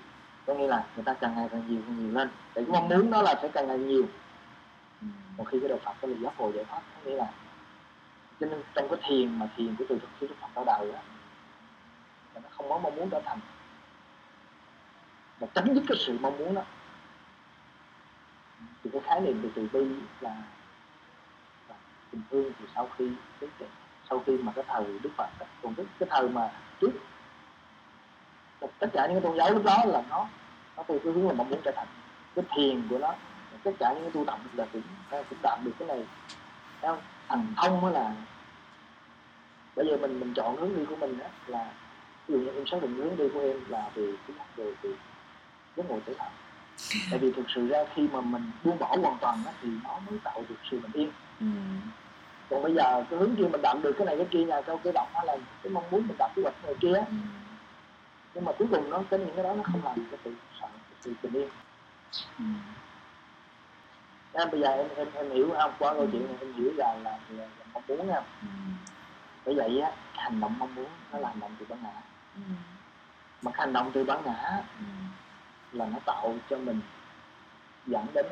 có 0.45 0.53
nghĩa 0.53 0.67
là 0.67 0.85
người 0.95 1.03
ta 1.05 1.13
càng 1.13 1.35
ngày 1.35 1.47
càng 1.51 1.63
nhiều 1.67 1.81
càng 1.85 1.99
nhiều 1.99 2.13
lên. 2.13 2.29
Để 2.55 2.63
cái 2.63 2.71
mong 2.71 2.89
muốn 2.89 3.11
đó 3.11 3.21
là 3.21 3.35
sẽ 3.41 3.47
càng 3.47 3.67
ngày 3.67 3.77
nhiều. 3.77 4.05
Một 5.37 5.43
khi 5.47 5.59
cái 5.59 5.69
đạo 5.69 5.79
Phật 5.85 5.93
cái 6.01 6.11
là 6.11 6.17
giác 6.21 6.39
ngộ 6.39 6.51
giải 6.55 6.65
thoát 6.65 6.81
có 6.95 7.09
nghĩa 7.09 7.15
là 7.15 7.27
cho 8.39 8.47
nên 8.47 8.63
trong 8.73 8.87
cái 8.89 8.99
thiền 9.03 9.39
mà 9.39 9.47
thiền 9.57 9.75
của 9.75 9.85
từ 9.89 9.99
khi 10.19 10.27
Đức 10.27 10.35
Phật 10.41 10.47
ra 10.55 10.63
đời 10.65 10.91
á 10.91 11.01
là 12.33 12.41
nó 12.43 12.49
không 12.51 12.69
có 12.69 12.77
mong 12.77 12.95
muốn 12.95 13.09
trở 13.09 13.21
thành. 13.25 13.39
Mà 15.41 15.47
chấm 15.47 15.73
dứt 15.73 15.83
cái 15.87 15.97
sự 15.99 16.17
mong 16.21 16.37
muốn 16.37 16.55
đó 16.55 16.61
thì 18.83 18.89
cái 18.93 19.01
khái 19.05 19.21
niệm 19.21 19.41
về 19.41 19.49
từ 19.55 19.67
bi 19.73 19.95
là, 20.19 20.35
là 21.69 21.75
tình 22.11 22.21
thương 22.31 22.51
thì 22.59 22.65
sau 22.75 22.89
khi 22.97 23.11
cái, 23.39 23.49
sau 24.09 24.23
khi 24.25 24.37
mà 24.37 24.51
cái 24.55 24.65
thời 24.67 24.99
Đức 24.99 25.09
Phật 25.17 25.27
còn 25.63 25.75
cái, 25.75 25.85
cái 25.99 26.09
thời 26.11 26.29
mà 26.29 26.51
trước 26.81 26.91
tất 28.79 28.87
cả 28.93 29.07
những 29.07 29.15
cái 29.15 29.21
tôn 29.21 29.37
giáo 29.37 29.51
lúc 29.51 29.63
đó 29.63 29.83
là 29.85 30.03
nó 30.09 30.27
nó 30.77 30.83
theo 30.87 30.99
cái 31.03 31.13
hướng 31.13 31.27
là 31.27 31.33
mong 31.33 31.49
muốn 31.49 31.59
trở 31.63 31.71
thành 31.75 31.87
cái 32.35 32.45
thiền 32.55 32.87
của 32.89 32.97
nó. 32.97 33.13
Tất 33.63 33.71
cả 33.79 33.93
những 33.93 34.03
cái 34.03 34.11
tu 34.11 34.25
tập 34.25 34.39
là 34.53 34.65
cũng 34.73 34.81
cũng 35.29 35.39
đạt 35.41 35.59
được 35.63 35.71
cái 35.79 35.87
này. 35.87 36.05
Thấy 36.81 36.91
không? 36.91 36.99
thành 37.29 37.53
thông 37.57 37.81
mới 37.81 37.93
là 37.93 38.11
bây 39.75 39.87
giờ 39.87 39.97
mình 39.97 40.19
mình 40.19 40.33
chọn 40.33 40.57
hướng 40.57 40.77
đi 40.77 40.85
của 40.85 40.95
mình 40.95 41.19
á 41.19 41.29
là 41.47 41.71
ví 42.27 42.33
dụ 42.33 42.39
như 42.39 42.51
em 42.51 42.67
xác 42.67 42.81
định 42.81 42.95
hướng 42.95 43.17
đi 43.17 43.29
của 43.33 43.39
em 43.39 43.57
là 43.67 43.89
về 43.95 44.13
cái 44.27 44.37
giác 44.37 44.55
về 44.55 44.73
về 44.81 44.89
giấc 45.75 45.89
ngộ 45.89 45.99
tự 46.05 46.15
thật 46.17 46.29
tại 47.11 47.19
vì 47.19 47.31
thực 47.31 47.45
sự 47.55 47.67
ra 47.67 47.85
khi 47.95 48.07
mà 48.11 48.21
mình 48.21 48.51
buông 48.63 48.79
bỏ 48.79 48.95
hoàn 49.01 49.17
toàn 49.21 49.43
á, 49.45 49.53
thì 49.61 49.69
nó 49.83 49.99
mới 50.09 50.19
tạo 50.23 50.43
được 50.49 50.55
sự 50.71 50.79
bình 50.79 50.91
yên. 50.93 51.11
Ừ. 51.39 51.45
Còn 52.49 52.63
bây 52.63 52.73
giờ 52.73 53.03
cái 53.09 53.19
hướng 53.19 53.35
kia 53.35 53.43
mình 53.51 53.61
đạt 53.61 53.77
được 53.83 53.91
cái 53.97 54.05
này 54.05 54.17
cái 54.17 54.25
kia 54.31 54.45
nhà 54.45 54.61
câu 54.61 54.79
cái 54.83 54.93
động 54.93 55.07
đó 55.13 55.21
là 55.25 55.37
cái 55.63 55.71
mong 55.71 55.83
muốn 55.91 56.07
mình 56.07 56.17
đạt 56.19 56.31
cái 56.35 56.43
hoạch 56.43 56.55
người 56.65 56.75
kia 56.79 56.93
ừ 56.93 57.15
nhưng 58.33 58.45
mà 58.45 58.51
cuối 58.59 58.67
cùng 58.71 58.89
nó 58.89 59.03
cái 59.09 59.19
những 59.19 59.35
cái 59.35 59.43
đó 59.43 59.53
nó 59.53 59.63
không 59.63 59.81
làm 59.83 60.07
cái 60.11 60.19
sự 60.23 60.33
sợ 60.61 60.67
sự 61.01 61.13
bình 61.23 61.33
yên 61.33 61.49
ừ. 62.39 62.45
Em 64.33 64.51
bây 64.51 64.61
giờ 64.61 64.67
em 64.69 64.87
em 64.95 65.07
em 65.13 65.31
hiểu 65.31 65.49
không? 65.57 65.73
Qua 65.79 65.93
câu 65.93 66.07
chuyện 66.11 66.27
này 66.27 66.35
em 66.39 66.53
hiểu 66.53 66.71
là 66.75 66.95
là, 67.03 67.19
là, 67.29 67.43
là 67.43 67.65
mong 67.73 67.83
muốn 67.87 68.07
nha. 68.07 68.21
Ừ. 68.41 68.47
Bởi 69.45 69.55
vậy 69.55 69.79
á 69.79 69.91
cái 70.13 70.23
hành 70.23 70.39
động 70.39 70.59
mong 70.59 70.75
muốn 70.75 70.85
nó 71.11 71.19
là 71.19 71.29
hành 71.29 71.39
động 71.39 71.51
từ 71.59 71.65
bản 71.69 71.79
ngã. 71.83 72.01
Ừ. 72.35 72.41
Mà 73.41 73.51
cái 73.51 73.59
hành 73.59 73.73
động 73.73 73.91
từ 73.93 74.03
bản 74.03 74.21
ngã 74.25 74.63
ừ. 74.79 74.85
là 75.71 75.85
nó 75.85 75.99
tạo 76.05 76.35
cho 76.49 76.57
mình 76.57 76.81
dẫn 77.85 78.05
đến 78.13 78.25